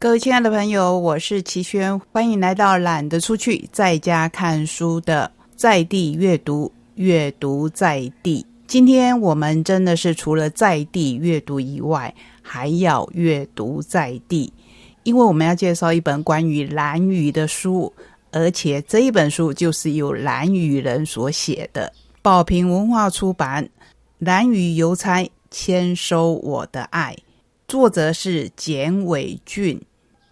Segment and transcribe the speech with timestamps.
[0.00, 8.46] 各位亲爱的朋友，我是齐轩，欢迎来到懒得出去，在家看书的在地阅读，阅读在地。
[8.68, 14.52] 今天我们真的是除了在地阅读以外，还要阅读在地，
[15.02, 17.92] 因为我们要介绍一本关于蓝语的书，
[18.30, 21.92] 而且这一本书就是由蓝语人所写的。
[22.22, 23.64] 宝瓶文化出版
[24.18, 27.16] 《蓝语邮差签收我的爱》，
[27.66, 29.82] 作者是简伟俊。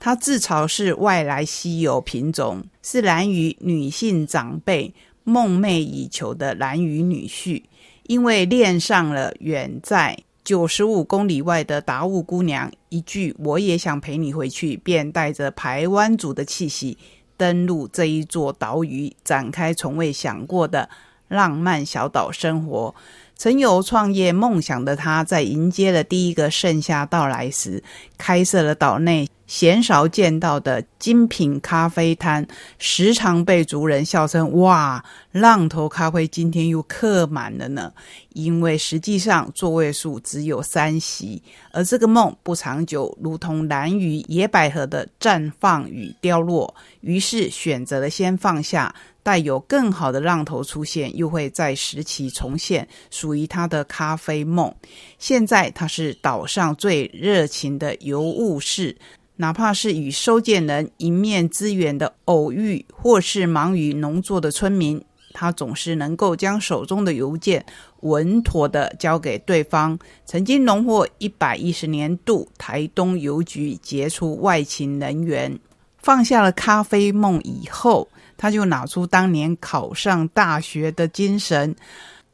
[0.07, 4.95] 他自嘲是外来稀有品种，是蓝屿女性长辈
[5.25, 7.65] 梦寐以求的蓝屿女婿。
[8.05, 16.97] 因为恋上了远在九十五公里外的达悟姑娘，一句“我也想陪你回去”，便带着排湾族的气息
[17.37, 20.89] 登陆这一座岛屿，展开从未想过的
[21.27, 22.95] 浪漫小岛生活。
[23.35, 27.83] 曾有创业梦想的他，在迎接了第一个盛夏到来时，
[28.17, 29.27] 开设了岛内。
[29.47, 32.47] 鲜少见到的精品咖啡摊，
[32.79, 37.93] 时常被族人笑称：“哇，浪头咖啡今天又客满了呢。”
[38.35, 46.75] 因为实际上座位数只有三席，而这个梦不长久，如同蓝雨野百合的绽放与凋落。
[47.01, 54.75] 于是选择了先放下，待有更好的浪头出现，又会再拾起重现属于他的咖啡梦。
[55.19, 58.95] 现在他是岛上最热情的尤物士。
[59.37, 67.65] 哪怕是与收件人一面之缘的偶遇，或是忙于农作的村民，他总是能够将手中的邮件
[68.01, 69.99] 稳妥的交给对方。
[70.25, 75.59] 曾经荣获一百一十年度台东邮局杰出外勤人员。
[75.99, 81.75] 放下了咖啡梦以后，他就拿出当年考上大学的精神，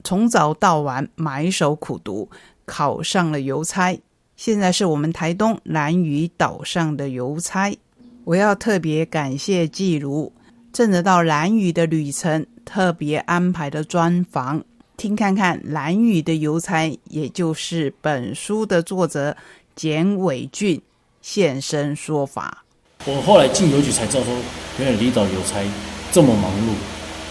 [0.05, 2.29] 从早到晚埋首苦读，
[2.67, 3.99] 考上了邮差。
[4.37, 7.77] 现在是我们台东兰屿岛上的邮差，
[8.25, 10.33] 我要特别感谢季如，
[10.73, 14.65] 趁着到兰屿的旅程，特别安排的专访，
[14.97, 19.37] 听看看兰屿的邮差，也就是本书的作者
[19.77, 20.81] 简伟俊
[21.21, 22.65] 现身说法。
[23.05, 24.35] 我后来进邮局才知道，说
[24.79, 25.63] 原来离岛邮差
[26.11, 26.73] 这么忙碌，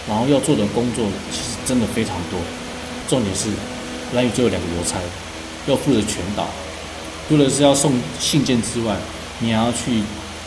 [0.08, 2.38] 然后要做的工作其实真的非常多。
[3.08, 3.50] 重点是
[4.14, 4.98] 兰屿就有两个邮差，
[5.66, 6.48] 要负责全岛。
[7.32, 8.94] 除了是要送信件之外，
[9.38, 10.02] 你还要去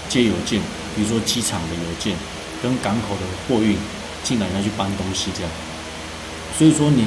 [0.08, 0.62] 接邮件，
[0.96, 2.16] 比如说机场的邮件
[2.62, 3.76] 跟港口的货运
[4.24, 5.52] 进来，要去搬东西这样。
[6.56, 7.04] 所以说，你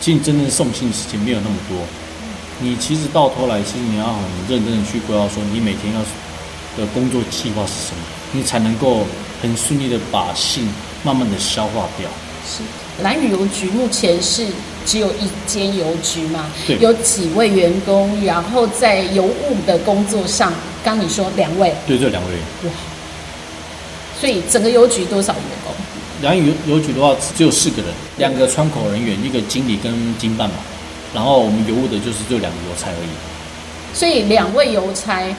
[0.00, 1.76] 其实真正送信时间没有那么多。
[2.60, 6.00] 你其实到头来，其实你要很认真的去规划，说你每天要
[6.78, 9.04] 的工作计划是什么，你才能够
[9.42, 10.68] 很顺利的把信
[11.02, 12.08] 慢慢的消化掉。
[12.46, 12.62] 是。
[13.02, 14.46] 蓝屿邮局目前是
[14.86, 16.50] 只有一间邮局嘛？
[16.66, 16.78] 对。
[16.78, 20.52] 有几位员工，然后在邮务的工作上，
[20.84, 21.74] 刚你说两位。
[21.86, 22.30] 对，就两位。
[22.68, 22.70] 哇！
[24.20, 25.74] 所以整个邮局多少员工？
[26.22, 30.56] 蓝屿邮邮局的话，只有四个人，两个窗口人员，一个经理跟经办嘛。
[31.14, 33.96] 然后我们邮务的就是就两个邮差而已。
[33.98, 35.34] 所以两位邮差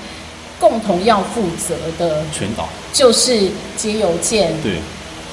[0.60, 4.54] 共同要负责的全岛就是接邮件。
[4.62, 4.78] 对。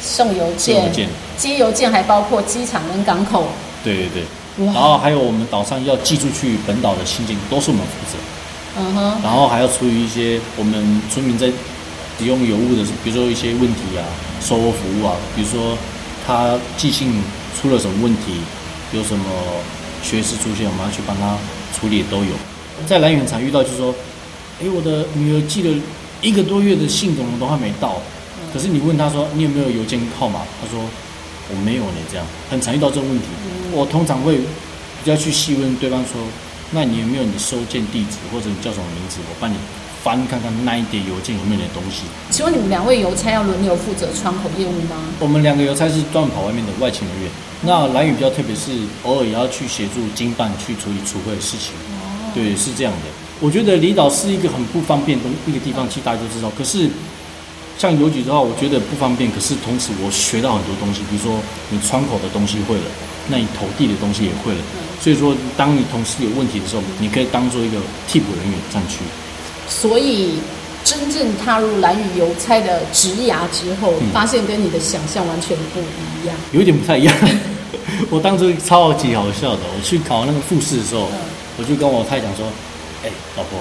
[0.01, 0.89] 送邮件、
[1.37, 3.49] 接邮件，还包括机场跟港口。
[3.84, 4.09] 对对
[4.56, 8.19] 对，然后还有我们岛上要寄出去本岛的信件，都是我们负责。
[8.78, 9.21] 嗯哼。
[9.22, 11.47] 然后还要处理一些我们村民在
[12.19, 14.03] 使用邮物的，比如说一些问题啊，
[14.41, 15.77] 售后服务啊，比如说
[16.27, 17.22] 他寄信
[17.61, 18.41] 出了什么问题，
[18.93, 19.25] 有什么
[20.03, 21.37] 缺失出现，我们要去帮他
[21.72, 22.33] 处理都有。
[22.87, 23.95] 在蓝园场遇到就是说，
[24.60, 25.83] 哎，我的女儿寄了
[26.21, 28.00] 一个多月的信，怎么都还没到？
[28.53, 30.41] 可是你问他说你有没有邮件号码？
[30.60, 30.83] 他说
[31.50, 31.98] 我没有呢。
[32.10, 33.26] 这样很常遇到这种问题。
[33.72, 36.20] 我通常会比较去细问对方说，
[36.70, 39.19] 那你有没有你收件地址或者你叫什么名字？
[39.28, 39.56] 我帮你
[40.03, 42.04] 翻看看那一叠邮件有没有你的东西。
[42.31, 44.97] 请问你们两位邮差要轮流负责窗口业务吗？
[45.20, 47.31] 我们两个邮差是专门跑外面的外勤人员。
[47.62, 48.72] 那蓝宇比较特别，是
[49.03, 51.75] 偶尔也要去协助经办去处理储会的事情。
[52.00, 53.09] 哦，对，是这样的。
[53.41, 56.50] 我觉得离岛是一个很不方便的一个地方，其实大家都知道。
[56.56, 56.89] 可是。
[57.78, 61.39] 像邮局的话，我觉得不方便，可是同时我学到很多东西，比如说
[61.71, 62.91] 你窗口的东西会了，
[63.28, 64.59] 那你投递的东西也会了。
[65.01, 67.78] 所以说，当你同事有问题的时候，你可以当做一个
[68.09, 68.98] 替补人员站去。
[69.69, 70.41] 所以，
[70.83, 77.15] 真正踏入蓝屿邮差的职涯之后，发现跟你的想象完全不一样，有点不太一样。
[78.10, 81.09] 我当初超级好笑的，我去考那个复试的时候，
[81.57, 82.45] 我就跟我太太讲说
[83.07, 83.60] ：“哎，老婆，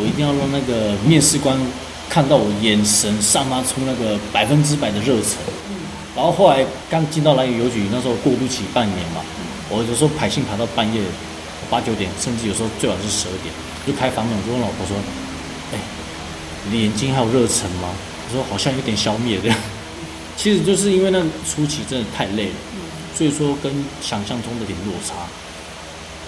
[0.00, 1.54] 我一定要让那个面试官。”
[2.08, 5.36] 看到我眼神散发出那个百分之百的热忱，
[6.14, 9.20] 然后后来刚进到蓝屿邮局，那时候过渡期半年嘛，
[9.68, 11.00] 我有时候排信排到半夜
[11.68, 13.52] 八九点，甚至有时候最晚是十二点，
[13.86, 14.96] 就开房门，我就问老婆说
[15.74, 15.78] ：“哎，
[16.64, 17.90] 你的眼睛还有热忱吗？
[18.28, 19.58] 我说好像有点消灭这样。
[20.36, 22.54] 其实就是因为那初期真的太累了，
[23.16, 25.14] 所以说跟想象中的点落差。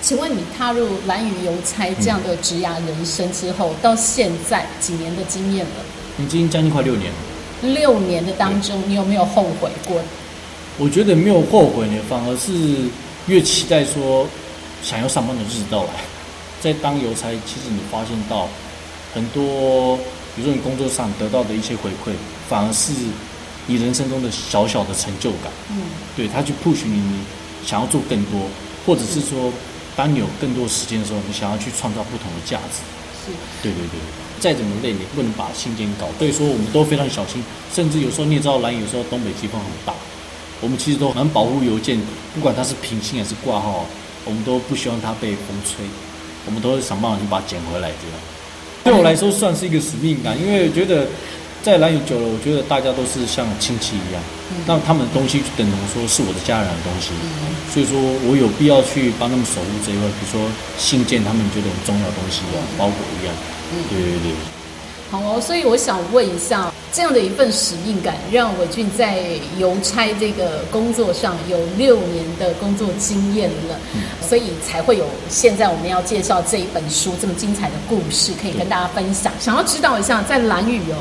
[0.09, 5.73] 请问你踏入蓝宇邮差这样的职涯人生之后，到现在几年的经验了？
[6.19, 7.75] 已经将近快六年了。
[7.75, 10.01] 六年的当中，你有没有后悔过？
[10.79, 12.89] 我觉得没有后悔呢，反而是
[13.27, 14.27] 越期待说
[14.83, 15.91] 想要上班的日子到来。
[16.59, 18.49] 在当邮差，其实你发现到
[19.13, 19.99] 很多，
[20.35, 22.15] 比如说你工作上得到的一些回馈，
[22.49, 22.95] 反而是
[23.67, 25.53] 你人生中的小小的成就感。
[25.71, 25.83] 嗯，
[26.17, 27.19] 对他去 push 你，你
[27.63, 28.41] 想要做更多，
[28.87, 29.53] 或者是说，
[29.99, 32.79] 当你有更多时间的时候，你想要去创造不同的价值。
[33.27, 33.99] 是，对对对。
[34.39, 36.07] 再怎么累，你不能把信件搞。
[36.17, 37.43] 所以说，我们都非常小心，
[37.75, 39.93] 甚至有时候你也知道，蓝有时候东北季风很大，
[40.61, 42.01] 我们其实都很保护邮件，
[42.33, 43.85] 不管它是平信还是挂号，
[44.25, 45.85] 我们都不希望它被风吹，
[46.47, 47.91] 我们都会想办法去把它捡回来。
[47.91, 48.17] 这样，
[48.85, 51.09] 对我来说算是一个使命感，因为觉得
[51.61, 54.23] 在蓝屿久了，我觉得大家都是像亲戚一样，
[54.67, 57.11] 那他们的东西等同说是我的家人的东西，
[57.73, 62.43] 所以说我有必要去帮他们守护这一块，比如说信件，他们觉得很重要的东西，
[62.77, 63.35] 包裹一样。
[63.73, 64.33] 嗯，对对对，
[65.11, 65.41] 好哦。
[65.41, 69.23] 所以我想问一下，这样的一份使命感，让伟俊在
[69.59, 73.79] 邮差这个工作上有六年的工作经验了，
[74.27, 79.31] 所以才会有现在我们要介绍这一本书这么精彩的故事，可以跟大家分享。
[79.39, 80.97] 想要知道一下，在蓝屿哦，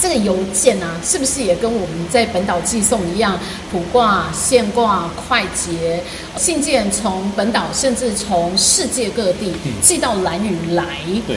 [0.00, 3.38] 这个邮件啊，是不是也跟我们在本岛寄送一样，
[3.70, 6.02] 普挂、现挂、快捷
[6.36, 10.84] 信件从本岛甚至从世界各地寄到蓝屿来？
[11.26, 11.36] 对。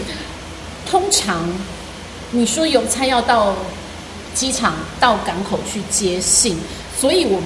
[0.90, 1.48] 通常，
[2.32, 3.56] 你说邮差要到
[4.34, 6.58] 机场、到港口去接信，
[7.00, 7.44] 所以我们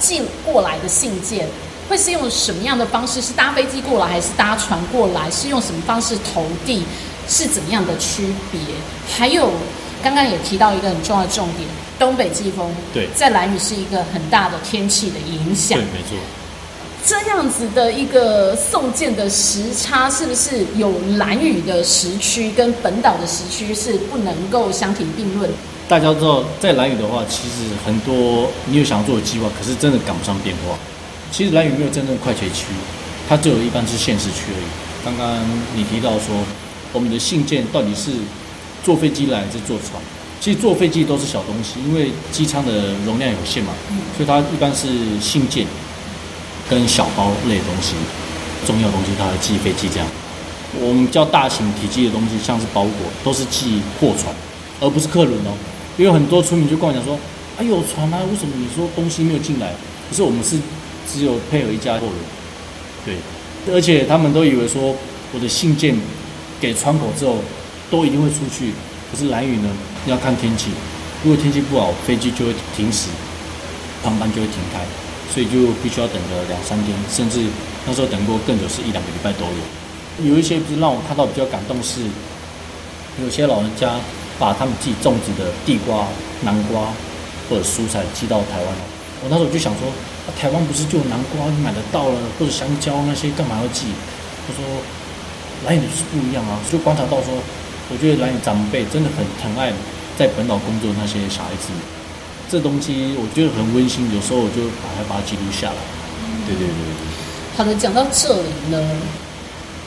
[0.00, 1.46] 寄过来的信件
[1.88, 3.20] 会是用什么样的方式？
[3.22, 5.30] 是搭飞机过来，还是搭船过来？
[5.30, 6.82] 是用什么方式投递？
[7.28, 8.58] 是怎么样的区别？
[9.06, 9.52] 还有，
[10.02, 11.68] 刚刚也提到一个很重要的重点：
[11.98, 15.78] 东北季风，对，在蓝屿是一个很大的天气的影响。
[15.78, 16.16] 对，没错。
[17.06, 25.48] 这样子的一个送件的时差，是不是有蓝雨的时区跟本岛的时区是不能够相提并论？
[25.88, 30.76] 大家知道，在蓝雨的话，其实很多你有想要做的计划，可是真的赶不上变化。
[31.30, 32.66] 其实蓝雨没有真正的快捷区，
[33.28, 34.66] 它只有一般是限时区而已。
[35.04, 35.38] 刚刚
[35.74, 36.44] 你提到说，
[36.92, 38.10] 我们的信件到底是
[38.88, 40.00] 坐飞机来还是坐船？
[40.40, 43.74] 其实坐飞机都是小东西，因为机舱的容量有限嘛，
[44.16, 44.88] 所以它一般是
[45.20, 45.66] 信件。
[46.70, 47.94] 跟小包类东西，
[48.66, 50.08] 重要东西，它会寄飞机这样。
[50.80, 52.92] 我们较大型体积的东西，像是包裹，
[53.22, 54.34] 都是寄货船，
[54.80, 55.52] 而不是客轮哦。
[55.98, 57.18] 因为很多村民就跟我讲说
[57.60, 59.72] ：“哎，有船啊，为什么你说东西没有进来？”
[60.08, 60.56] 可是我们是
[61.10, 62.16] 只有配合一家货轮，
[63.04, 63.14] 对。
[63.74, 64.94] 而且他们都以为说
[65.34, 65.94] 我的信件
[66.58, 67.36] 给窗口之后，
[67.90, 68.72] 都一定会出去。
[69.10, 69.68] 可是蓝雨呢，
[70.06, 70.70] 要看天气。
[71.24, 73.08] 如果天气不好，飞机就会停驶，
[74.02, 74.80] 航班就会停开。
[75.32, 77.44] 所以就必须要等个两三天，甚至
[77.86, 80.32] 那时候等过更久，是一两个礼拜都有。
[80.32, 82.00] 有一些不是让我看到比较感动，是
[83.22, 84.00] 有些老人家
[84.38, 86.06] 把他们自己种植的地瓜、
[86.42, 86.88] 南瓜
[87.48, 88.68] 或者蔬菜寄到台湾。
[89.22, 89.92] 我那时候就想说，
[90.40, 93.86] 台湾不是就有南瓜你买得到了，或者香蕉那些干嘛要寄？
[94.48, 94.64] 他说，
[95.66, 96.58] 蓝屿就是不一样啊。
[96.72, 97.36] 就观察到说，
[97.90, 99.72] 我觉得蓝屿长辈真的很疼爱
[100.18, 101.68] 在本岛工作那些小孩子。
[102.50, 105.76] 这东西我觉得很温馨，有时候我就把它把它记录下来。
[106.46, 107.08] 对对对对。
[107.56, 108.80] 好的，讲到这里呢，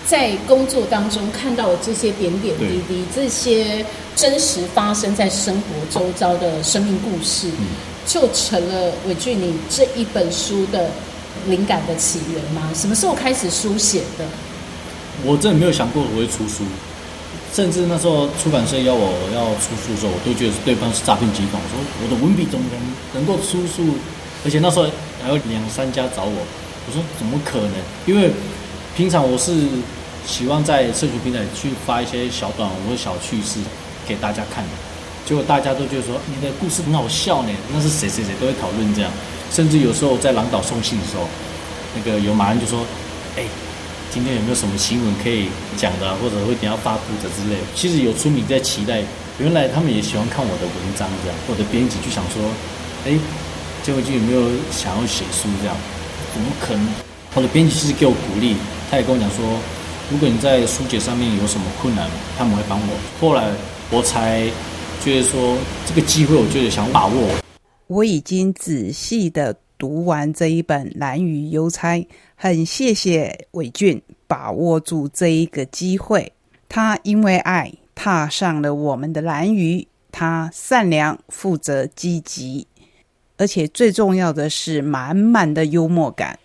[0.06, 7.50] 在工作当中看到的这些点点滴滴，这些真实发生在生活周遭的生命故事，
[8.06, 10.92] 就成了伟俊你这一本书的
[11.48, 12.70] 灵感的起源吗？
[12.76, 14.26] 什么时候开始书写的？
[15.24, 16.64] 我真的没有想过我会出书。
[17.54, 21.62] 甚至那时候出版社要我要出书的时候，我都觉得对方是诈骗集团。
[21.62, 22.80] 我说我的文笔怎么能
[23.20, 23.94] 能够出书？
[24.46, 24.86] 而且那时候
[25.22, 26.32] 还有两三家找我，
[26.88, 27.74] 我说怎么可能？
[28.06, 28.32] 因为
[28.96, 29.68] 平常我是
[30.26, 33.60] 喜欢在社群平台去发一些小短文或小趣事
[34.08, 34.72] 给大家看的。
[35.26, 39.12] 结果大家都觉得说你的故事很好笑呢，那是谁谁谁都会讨论这样。
[39.52, 41.28] 甚至有时候在狼岛送信的时候，
[41.96, 42.80] 那个有马人就说
[43.36, 43.44] ：“哎。”
[44.12, 47.56] 今天有没有什么新闻可以讲的，或者会等要发布的之类？
[47.74, 49.02] 其实有村民在期待，
[49.40, 51.38] 原来他们也喜欢看我的文章这样。
[51.48, 52.44] 我的编辑就想说，
[53.06, 53.18] 哎，
[53.82, 55.74] 这位就有没有想要写书这样？
[56.34, 56.86] 怎么可能？
[57.36, 58.58] 我的编辑其实给我鼓励，
[58.92, 59.46] 他也跟我讲说，
[60.12, 62.06] 如果你在书写上面有什么困难，
[62.38, 62.94] 他们会帮我。
[63.22, 63.50] 后来
[63.90, 64.44] 我才
[65.02, 67.30] 觉得说，这个机会我觉得想把握。
[67.88, 69.56] 我已经仔细的。
[69.82, 71.96] 读完这一本《蓝屿邮差》，
[72.36, 76.34] 很谢谢伟俊把握住这一个机会。
[76.70, 79.88] 他因为爱踏上了我们的蓝鱼。
[80.12, 82.68] 他善良、负责、积极，
[83.38, 86.38] 而且最重要的是满满的幽默感，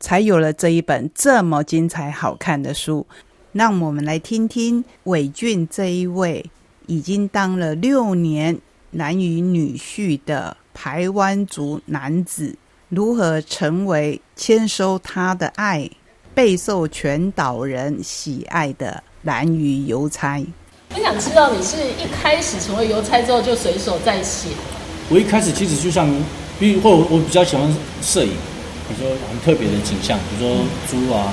[0.00, 3.06] 才有了这一本这么精彩、好看的书。
[3.52, 6.48] 让我们来听听伟俊这一位
[6.86, 8.58] 已经当了六年
[8.92, 12.56] 男与女婿的台湾族男子，
[12.88, 15.88] 如何成为签收他的爱、
[16.34, 20.42] 备受全岛人喜爱的蓝鱼邮差。
[20.94, 24.48] 我想知道你是一开始成为邮差之后就随手在写。
[25.10, 26.08] 我一开始其实就像，
[26.58, 27.68] 比如或我比较喜欢
[28.00, 28.30] 摄影，
[28.88, 30.56] 比如说很特别的景象，比如说
[30.88, 31.30] 猪啊，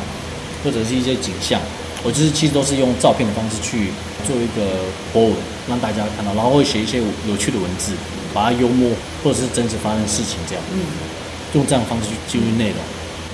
[0.61, 1.61] 或者是一些景象，
[2.03, 3.91] 我就是其实都是用照片的方式去
[4.27, 4.83] 做一个
[5.13, 5.33] 博文，
[5.69, 7.93] 让大家看到，然后会写一些有趣的文字，
[8.33, 8.91] 把它幽默
[9.23, 10.79] 或者是真实发生的事情这样，嗯，
[11.55, 12.77] 用这样的方式去记录内容。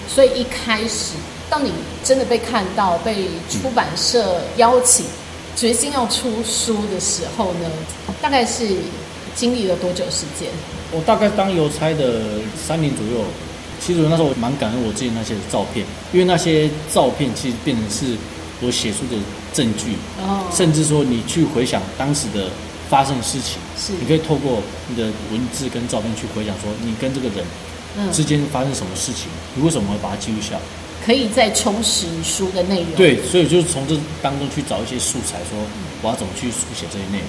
[0.07, 1.15] 所以一开始，
[1.49, 1.71] 当你
[2.03, 5.05] 真的被看到，被出版社邀请。
[5.53, 7.69] 决心要出书的时候呢，
[8.21, 8.69] 大概是
[9.35, 10.47] 经历了多久时间？
[10.93, 12.21] 我大概当邮差的
[12.55, 13.25] 三年左右。
[13.81, 18.15] 其实那时候我蛮感恩我自己那些照片，因为那些照片其实变成是
[18.61, 19.17] 我写书的
[19.53, 19.97] 证据。
[20.21, 20.47] 哦。
[20.55, 22.49] 甚至说你去回想当时的
[22.89, 27.43] 发生的事情，是你可以透过你的文字跟照片去回想，说你跟这个人
[28.11, 30.61] 之间发生什么事情，你为什么会把它记录下来？
[31.03, 32.91] 可以再充实书的内容。
[32.95, 35.57] 对，所以就是从这当中去找一些素材，说
[36.03, 37.27] 我要怎么去书写这些内容。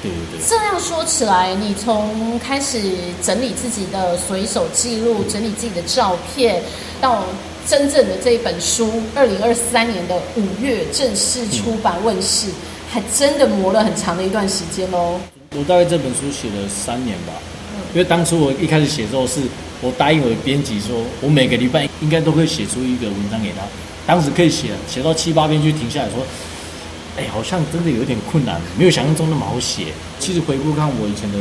[0.00, 0.46] 对对对。
[0.48, 2.80] 这样说起来，你从开始
[3.20, 6.62] 整理自己的随手记录，整理自己的照片，
[7.00, 7.24] 到
[7.66, 12.46] 真正的这一本书，二零二三年的五月正式出版问世，
[12.88, 15.18] 还真的磨了很长的一段时间喽。
[15.56, 17.32] 我大概这本书写了三年吧，
[17.92, 19.40] 因为当初我一开始写之后是。
[19.80, 23.62] 我答应我的编辑说，我每个礼拜应该都会写出一个文章给他。
[24.06, 26.26] 当时可以写写到七八篇就停下来说，
[27.16, 29.86] 哎，好像真的有点困难，没有想象中那么好写。
[30.18, 31.38] 其实回顾看我以前的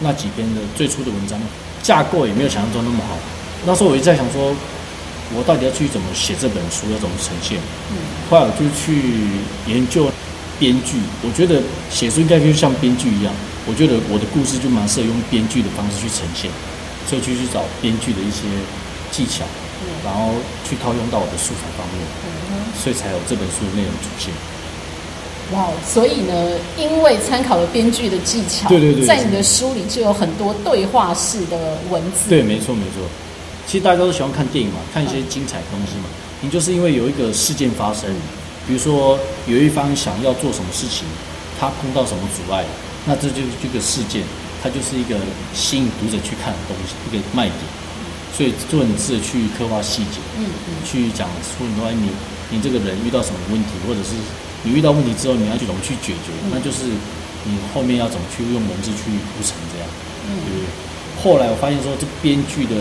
[0.00, 1.38] 那几篇的最初的文章，
[1.82, 3.16] 架构也没有想象中那么好。
[3.64, 4.54] 那时候我一直在想说，
[5.34, 7.58] 我到底要去怎么写这本书，要怎么呈现？
[7.90, 7.96] 嗯。
[8.30, 9.02] 后来我就去
[9.66, 10.10] 研究
[10.58, 13.32] 编剧，我觉得写书应该就像编剧一样，
[13.66, 16.50] 我觉得我的故事就蛮适合用编剧的方式去呈现。
[17.14, 18.42] 就去找编剧的一些
[19.10, 19.44] 技巧，
[20.04, 20.32] 然后
[20.68, 22.02] 去套用到我的素材方面，
[22.74, 24.34] 所以才有这本书的内容出现。
[25.54, 32.28] 哇，所以呢，因为参考了编剧的技巧，对对对，在你的书里就有很多对话式的文字。
[32.28, 33.06] 对，没错没错。
[33.64, 36.04] 其实大家都喜欢看电影嘛，看一些精彩的东西嘛。
[36.40, 38.10] 你就是因为有一个事件发生，
[38.66, 41.06] 比如说有一方想要做什么事情，
[41.60, 42.64] 他碰到什么阻碍，
[43.04, 44.22] 那这就是这个事件。
[44.66, 45.14] 它就是一个
[45.54, 47.62] 吸引读者去看的东西，一个卖点，
[48.34, 52.10] 所以做很适合去刻画细节，嗯嗯，去讲出很多你
[52.50, 54.18] 你这个人遇到什么问题，或者是
[54.66, 56.90] 你遇到问题之后你要去怎么去解决，那就是
[57.46, 59.86] 你后面要怎么去用文字去铺陈这样，
[60.26, 60.66] 嗯，
[61.22, 62.74] 后来我发现说这编剧的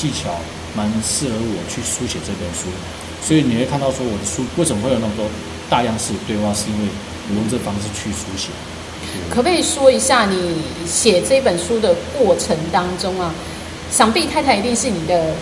[0.00, 0.32] 技巧
[0.74, 2.72] 蛮适合我去书写这本书，
[3.20, 5.28] 所以你会看到说我的书为什么会有那么多
[5.68, 6.88] 大量式对话，是因为
[7.28, 8.48] 我用这方式去书写。
[9.28, 13.32] 可不可以说一下你写这本书的过程当中啊？
[13.90, 15.34] 想必太太一定是你的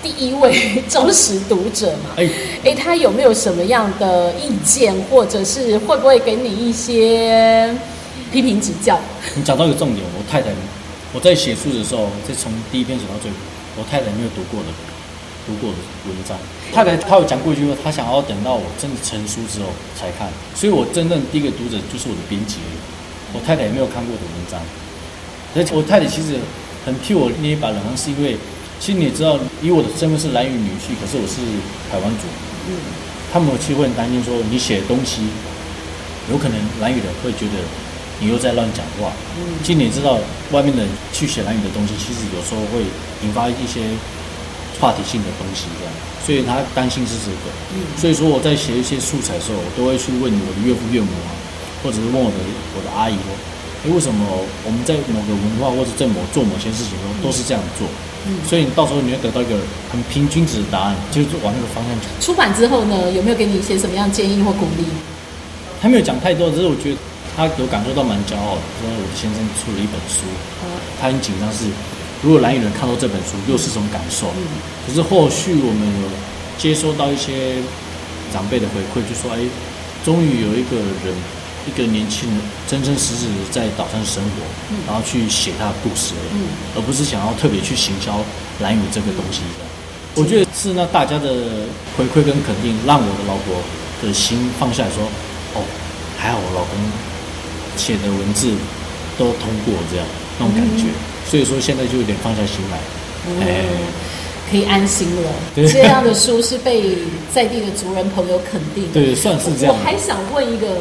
[0.00, 2.10] 第一位忠实读者嘛？
[2.16, 2.28] 哎，
[2.64, 7.74] 哎，他有没有什么样的意见，或者是会不会给你一些
[8.32, 8.96] 批评指教？
[9.34, 10.50] 你讲到一个重点，我太太
[11.12, 13.36] 我在写书的时候，再从第一篇写到最后，
[13.78, 14.68] 我太太没有读过的
[15.46, 16.38] 读过的文章。
[16.72, 19.66] 太太她有讲过一句话，她想要等到我真的成书之后
[19.98, 22.58] 才看，所以我真正第一个读者就是我的编辑。
[23.34, 24.60] 我太太也没有看过的文章，
[25.54, 26.38] 而且我太太其实
[26.84, 28.36] 很替我捏一把冷汗，是因为
[28.78, 31.42] 其实你知道，以我的身份是蓝屿女婿，可是我是
[31.90, 32.24] 台湾族，
[32.68, 32.76] 嗯，
[33.32, 35.26] 他们其实会很担心说你写的东西，
[36.30, 37.58] 有可能蓝屿的会觉得
[38.20, 40.18] 你又在乱讲话，嗯，其实你知道，
[40.52, 42.84] 外面的人去写蓝屿的东西，其实有时候会
[43.24, 43.80] 引发一些
[44.78, 45.92] 话题性的东西，这样，
[46.24, 51.32] 所以他担心是这个，嗯，所以说我在写一些素材的时候，我都会去问我的岳父岳母啊。
[51.86, 52.38] 或者是问我的
[52.74, 53.30] 我的阿姨说，
[53.86, 54.26] 哎，为什么
[54.66, 57.86] 我们在某个文化或者在某做某些事情中都是这样做？
[58.26, 59.54] 嗯，所以你到时候你会得到一个
[59.86, 62.10] 很平均值的答案，就是往那个方向去。
[62.18, 64.82] 出版之后呢，有没有给你一些什么样建议或鼓励？
[65.80, 66.98] 他没有讲太多，只是我觉得
[67.38, 70.26] 他有感受到蛮骄傲的，说我的先生出了一本书，
[70.98, 71.70] 他很紧张，是
[72.20, 74.26] 如果蓝雨人看到这本书又是什么感受？
[74.34, 76.10] 嗯，可是后续我们有
[76.58, 77.62] 接收到一些
[78.32, 79.38] 长辈的回馈，就说，哎，
[80.02, 80.74] 终于有一个
[81.06, 81.14] 人。
[81.66, 84.46] 一个年轻人真真实实在岛上生活，
[84.86, 86.14] 然后去写他的故事，
[86.76, 88.20] 而不是想要特别去行销
[88.60, 89.42] 蓝雨这个东西。
[90.14, 91.28] 我觉得是那大家的
[91.98, 93.56] 回馈跟肯定，让我的老婆
[94.00, 95.02] 的心放下来说
[95.58, 95.60] ：“哦，
[96.16, 96.78] 还好我老公
[97.76, 98.48] 写的文字
[99.18, 100.06] 都通过这样
[100.38, 100.86] 那种感觉，
[101.28, 102.78] 所以说现在就有点放下心来，
[103.44, 103.64] 哎，
[104.50, 105.32] 可以安心了。
[105.54, 106.96] 这样的书是被
[107.34, 109.74] 在地的族人朋友肯定，对，算是这样。
[109.74, 110.78] 我还想问一个。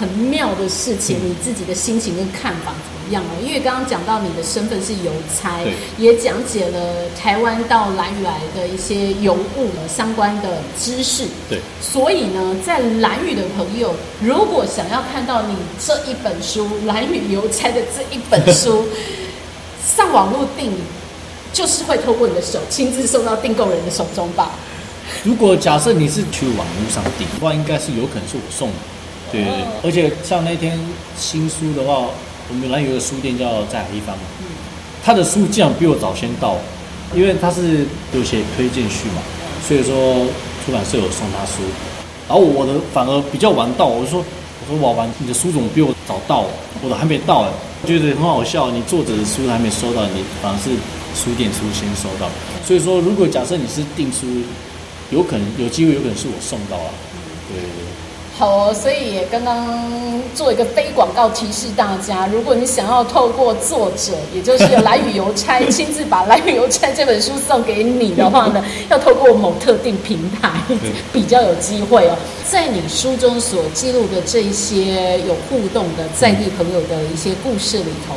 [0.00, 3.36] 很妙的事情，你自己的心情跟看法怎么样哦？
[3.44, 5.60] 因为刚刚讲到你的身份是邮差，
[5.98, 11.26] 也讲解了台湾到蓝屿来的一些邮物的相关的知识。
[11.50, 18.86] 对，所以呢，在蓝屿的朋友，如果想要看到你这一本书《蓝屿邮差》的这一本书，
[19.84, 20.72] 上网络订，
[21.52, 24.52] 就是会透过你的手亲自送到订购人的手中吧？
[25.24, 28.74] 如果假设你是去网络上订的话，应该是有可能是我送的。
[29.30, 30.78] 对对对，而且像那天
[31.16, 32.08] 新书的话，
[32.48, 34.22] 我们来有个书店叫在海一方嘛，
[35.04, 36.56] 他的书竟然比我早先到，
[37.14, 39.22] 因为他是有写推荐序嘛，
[39.66, 40.26] 所以说
[40.64, 41.62] 出版社有送他书，
[42.28, 46.44] 然后我的反而比较晚到，我就说我说老板，你的书怎么比我早到？
[46.82, 47.50] 我的还没到哎，
[47.86, 50.70] 觉得很好笑，你作者的书还没收到，你反而是
[51.14, 52.26] 书店书先收到，
[52.64, 54.26] 所以说如果假设你是订书，
[55.10, 56.90] 有可能有机会，有可能是我送到了，
[57.48, 57.60] 对。
[58.40, 59.68] 好哦，所以也刚刚
[60.34, 70.52] 做一个非广告提示大家，如果你想要透过作者，也就是来与邮差亲自把《来与邮差》这本书送给你的话呢，要透过某特定平台
[71.12, 72.16] 比较有机会哦。
[72.48, 78.14] 在你书中所记录的这一些有互动的在地朋友的一些故事里头，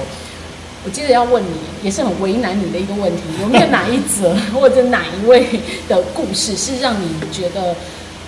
[0.86, 5.46] 我记得要问你，也是很为难你的一个问题，有没有哪一则或者哪一位
[5.90, 7.76] 的故事是让你觉得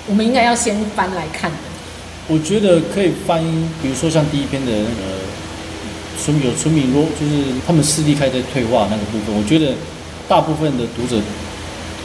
[0.09, 1.57] 我们应该要先翻来看的？
[2.27, 3.39] 我觉得可以翻，
[3.83, 5.21] 比如说像第一篇的那个
[6.17, 9.29] 村有村民说，就是他们势力开始退化那个部分。
[9.29, 9.77] 我觉得
[10.27, 11.21] 大部分的读者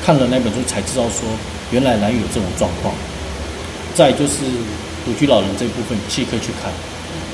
[0.04, 1.24] 看了那本书才知道说，
[1.72, 2.92] 原来南屿有这种状况。
[3.94, 4.44] 再就是
[5.06, 6.70] 独居老人这一部分，其实可以去看，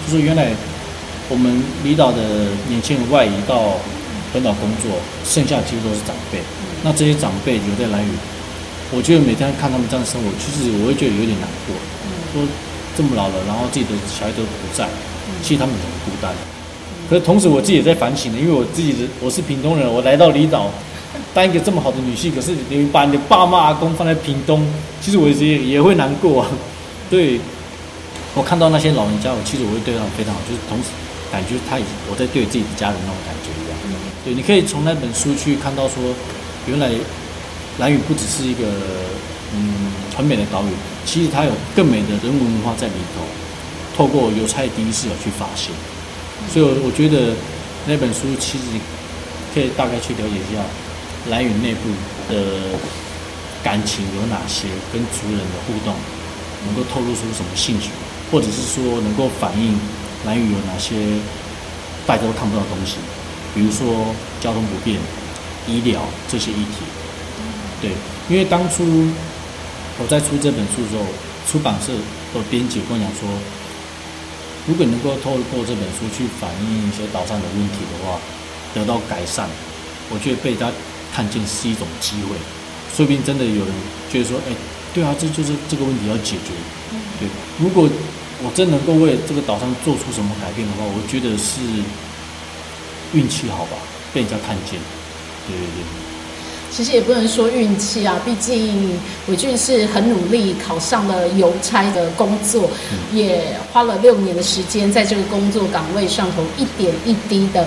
[0.06, 0.54] 就说原来
[1.28, 2.22] 我们离岛的
[2.68, 3.74] 年轻人外移到
[4.32, 4.94] 本岛工作，
[5.26, 6.38] 剩下几乎都是长辈。
[6.84, 8.08] 那这些长辈留在南屿，
[8.94, 11.74] 我觉得每天看他们这样的生活，其实我会觉得有点难过，
[12.32, 12.46] 说。
[12.96, 14.88] 这么老了，然后自己的小孩都不在，
[15.42, 16.32] 其实他们很孤单。
[17.10, 20.70] 可是同时我自己也在反省呢，因为我自己的我是屏东人，我来到离岛
[21.34, 24.66] 当一个这么好的女婿，可是你把你的爸妈阿公放在屏东，
[25.00, 26.48] 其实我也也会难过啊。
[27.08, 27.38] 对，
[28.34, 30.90] 我看到那些老人家，我其实我会对他们非常好，就是同时
[31.30, 31.76] 感觉他
[32.10, 33.78] 我在对自己的家人那种感觉一样。
[34.24, 36.02] 对，你可以从那本书去看到说，
[36.66, 36.90] 原来
[37.78, 38.64] 蓝雨不只是一个。
[39.56, 40.70] 嗯，很美的岛屿，
[41.06, 43.24] 其实它有更美的人文文化在里头。
[43.96, 45.72] 透过邮差第一视角去发现，
[46.52, 47.32] 所以我觉得
[47.86, 48.64] 那本书其实
[49.54, 50.60] 可以大概去了解一下
[51.30, 51.88] 蓝屿内部
[52.28, 52.76] 的
[53.64, 55.96] 感情有哪些，跟族人的互动
[56.66, 57.88] 能够透露出什么兴趣，
[58.30, 59.72] 或者是说能够反映
[60.26, 60.92] 蓝屿有哪些
[62.06, 62.96] 大家都看不到的东西，
[63.54, 65.00] 比如说交通不便、
[65.66, 66.84] 医疗这些议题。
[67.80, 67.92] 对，
[68.28, 68.84] 因为当初。
[69.98, 71.02] 我在出这本书的时候，
[71.48, 71.92] 出版社
[72.34, 73.24] 的编辑跟我讲说，
[74.68, 78.20] 如果能够透过这本书去反映一些岛上的问题的话，
[78.74, 79.48] 得到改善，
[80.10, 80.72] 我觉得被大家
[81.14, 82.36] 看见是一种机会，
[82.94, 83.72] 说不定真的有人
[84.12, 84.52] 觉得说，哎，
[84.92, 86.52] 对啊，这就是这个问题要解决。
[87.18, 87.28] 对，
[87.58, 87.88] 如果
[88.44, 91.62] 我真能够为这个岛上做出什么改变的话，我觉得是
[93.16, 93.78] 运气好吧，
[94.12, 94.78] 被人家看见。
[95.48, 96.15] 对对对。
[96.70, 98.98] 其实也不能说运气啊，毕竟
[99.28, 102.68] 伟俊是很努力考上了邮差的工作，
[103.12, 107.66] 也花了六年的时间在这个工作岗位上头一点一滴的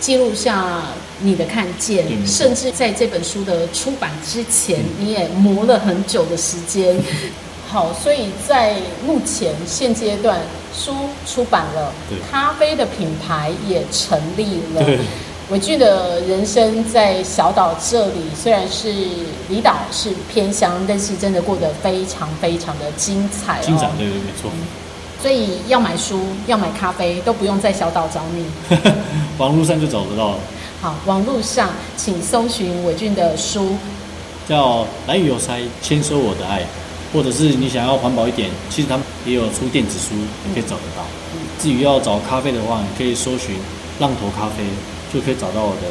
[0.00, 0.82] 记录下
[1.20, 6.96] 你的看见，甚至在这本书的出版之前，你也磨了很久的时间。
[7.68, 10.40] 好，所以在目前现阶段，
[10.72, 10.94] 书
[11.26, 11.92] 出版了，
[12.30, 14.86] 咖啡的品牌也成立了。
[15.50, 18.92] 伟俊的人生在小岛这里，虽然是
[19.48, 23.60] 离岛是偏乡，但是真的过得非常非常的精彩。
[23.60, 24.50] 精彩，对对，没错。
[25.22, 28.44] 所以要买书、要买咖啡都不用在小岛找你，
[29.38, 30.38] 网络上就找得到了。
[30.82, 33.76] 好，网络上请搜寻伟俊的书，
[34.48, 36.60] 叫《蓝雨邮差签收我的爱》，
[37.14, 41.04] 或者是你想要环保一点，其实他们也有出电子书，你可以找得到。
[41.60, 43.54] 至于要找咖啡的话，你可以搜寻
[44.00, 44.64] 浪头咖啡。
[45.16, 45.88] 就可以找到我的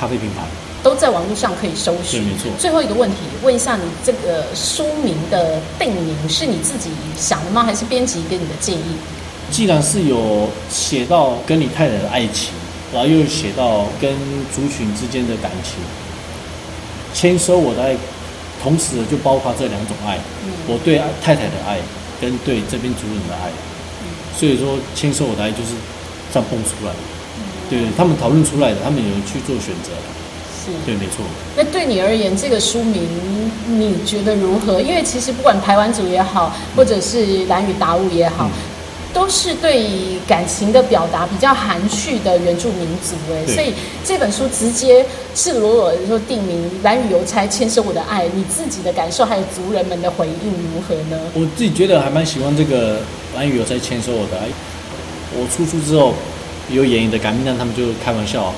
[0.00, 0.46] 咖啡品牌，
[0.82, 2.24] 都在网络上可以搜寻。
[2.24, 2.50] 对，没错。
[2.58, 6.88] 最后一个问题，问一下你这个书名的定名是你自己
[7.18, 7.62] 想的吗？
[7.62, 8.96] 还是编辑给你的建议？
[9.50, 12.54] 既然是有写到跟你太太的爱情，
[12.94, 14.10] 然后又写到跟
[14.54, 15.74] 族群之间的感情，
[17.12, 17.94] 签收我的爱，
[18.62, 20.18] 同时就包括这两种爱，
[20.66, 21.76] 我对太太的爱
[22.22, 23.50] 跟对这边族人的爱。
[24.34, 25.76] 所以说签收我的爱就是
[26.32, 26.98] 这样蹦出来的。
[27.68, 29.90] 对，他们讨论出来的，他们有去做选择。
[30.64, 31.24] 是，对，没错。
[31.56, 33.02] 那对你而言，这个书名
[33.66, 34.80] 你觉得如何？
[34.80, 38.50] 因为其实不管台湾族也好，或者是蓝语达悟也好。
[39.14, 39.88] 都是对
[40.28, 43.72] 感情的表达比较含蓄的原住民族哎，所以
[44.04, 51.18] 这本书直接赤裸裸的说定名“蓝雨邮差牵手我的爱”，你自己的感受还有族人们的回应如何呢？
[51.32, 52.98] 我自己觉得还蛮喜欢这个
[53.34, 54.48] “蓝雨邮差牵手我的爱”。
[55.32, 56.12] 我出书之后，
[56.70, 58.52] 有演绎的感命让他们就开玩笑：“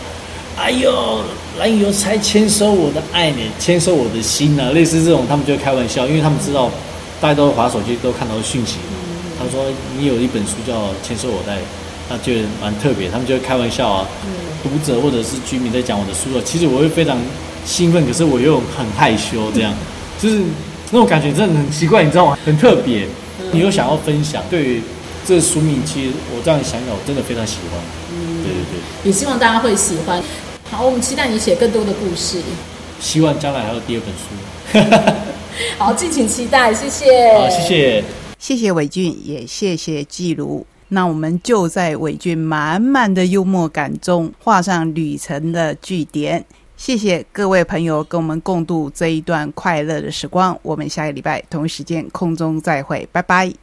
[0.59, 1.21] 哎呦，
[1.59, 6.71] 蓝屿邮差牵手我的爱呢，签收我的心啊！”类似这种，他们就开玩笑，因为他们知道
[7.21, 8.77] 大家都划手机，都看到讯息。
[9.39, 9.67] 他说
[9.99, 11.55] ：“你有一本书叫《签收我带》，
[12.09, 13.09] 那就蛮特别。
[13.09, 14.07] 他们就会开玩笑啊，
[14.63, 16.43] 读者或者是居民在讲我的书了。
[16.43, 17.17] 其实我会非常
[17.65, 19.73] 兴奋，可是我又很害羞，这样
[20.21, 20.41] 就是
[20.91, 22.39] 那种感觉真的很奇怪，你知道吗？
[22.45, 23.07] 很特别。
[23.53, 24.83] 你又想要分享，对于
[25.29, 27.79] 这书名，其实我这样想想，我真的非常喜欢。
[28.11, 30.23] 嗯，对对对，也希望大家会喜欢。
[30.71, 32.41] 好，我们期待你写更多的故事。
[32.99, 35.15] 希望将来还有第二本书。
[35.77, 36.73] 好，敬请期待。
[36.73, 37.39] 谢谢。
[37.39, 38.05] 好，谢谢。”
[38.41, 40.65] 谢谢伟俊，也谢谢季如。
[40.89, 46.43] 那我们就在伟俊满满的幽默感中画上旅程的句点。
[46.79, 50.59] 谢谢各位朋友跟我们共度这一段快乐的时光。
[50.63, 53.53] 我们下个礼拜同一时间空中再会，拜拜。